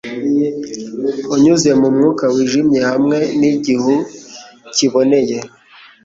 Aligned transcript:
unyuze 1.35 1.69
mu 1.79 1.87
mwuka 1.95 2.25
wijimye 2.33 2.79
hamwe 2.89 3.17
nigihu 3.39 3.95
kiboneye 4.75 5.37